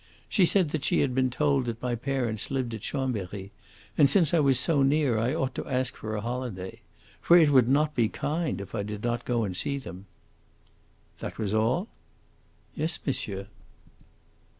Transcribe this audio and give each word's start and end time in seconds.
She 0.27 0.47
said 0.47 0.71
that 0.71 0.83
she 0.83 1.01
had 1.01 1.13
been 1.13 1.29
told 1.29 1.65
that 1.65 1.79
my 1.79 1.93
parents 1.93 2.49
lived 2.49 2.73
at 2.73 2.81
Chambery, 2.81 3.51
and 3.95 4.09
since 4.09 4.33
I 4.33 4.39
was 4.39 4.59
so 4.59 4.81
near 4.81 5.19
I 5.19 5.35
ought 5.35 5.53
to 5.53 5.67
ask 5.67 5.95
for 5.95 6.15
a 6.15 6.21
holiday. 6.21 6.81
For 7.21 7.37
it 7.37 7.51
would 7.51 7.69
not 7.69 7.93
be 7.93 8.09
kind 8.09 8.59
if 8.61 8.73
I 8.73 8.81
did 8.81 9.03
not 9.03 9.25
go 9.25 9.43
and 9.43 9.55
see 9.55 9.77
them." 9.77 10.07
"That 11.19 11.37
was 11.37 11.53
all?" 11.53 11.87
"Yes, 12.73 12.97
monsieur." 13.05 13.45